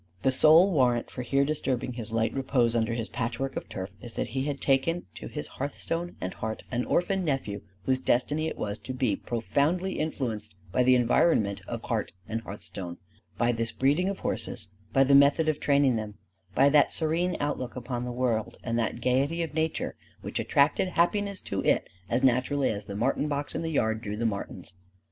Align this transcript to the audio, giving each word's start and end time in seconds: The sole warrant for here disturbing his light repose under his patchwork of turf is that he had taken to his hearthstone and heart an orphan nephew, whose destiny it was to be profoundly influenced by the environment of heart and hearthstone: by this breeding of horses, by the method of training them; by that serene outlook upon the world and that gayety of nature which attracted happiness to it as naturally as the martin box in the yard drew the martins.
The 0.23 0.31
sole 0.31 0.71
warrant 0.71 1.11
for 1.11 1.21
here 1.21 1.45
disturbing 1.45 1.93
his 1.93 2.11
light 2.11 2.33
repose 2.33 2.75
under 2.75 2.95
his 2.95 3.07
patchwork 3.07 3.55
of 3.55 3.69
turf 3.69 3.91
is 4.01 4.15
that 4.15 4.29
he 4.29 4.45
had 4.45 4.59
taken 4.59 5.05
to 5.13 5.27
his 5.27 5.45
hearthstone 5.45 6.15
and 6.19 6.33
heart 6.33 6.63
an 6.71 6.85
orphan 6.85 7.23
nephew, 7.23 7.61
whose 7.83 7.99
destiny 7.99 8.47
it 8.47 8.57
was 8.57 8.79
to 8.79 8.93
be 8.95 9.15
profoundly 9.15 9.99
influenced 9.99 10.55
by 10.71 10.81
the 10.81 10.95
environment 10.95 11.61
of 11.67 11.83
heart 11.83 12.13
and 12.27 12.41
hearthstone: 12.41 12.97
by 13.37 13.51
this 13.51 13.71
breeding 13.71 14.09
of 14.09 14.21
horses, 14.21 14.69
by 14.91 15.03
the 15.03 15.13
method 15.13 15.47
of 15.47 15.59
training 15.59 15.97
them; 15.97 16.15
by 16.55 16.67
that 16.67 16.91
serene 16.91 17.37
outlook 17.39 17.75
upon 17.75 18.03
the 18.03 18.11
world 18.11 18.57
and 18.63 18.79
that 18.79 19.01
gayety 19.01 19.43
of 19.43 19.53
nature 19.53 19.93
which 20.21 20.39
attracted 20.39 20.87
happiness 20.87 21.41
to 21.41 21.61
it 21.63 21.87
as 22.09 22.23
naturally 22.23 22.71
as 22.71 22.87
the 22.87 22.95
martin 22.95 23.27
box 23.27 23.53
in 23.53 23.61
the 23.61 23.69
yard 23.69 24.01
drew 24.01 24.17
the 24.17 24.25
martins. 24.25 24.73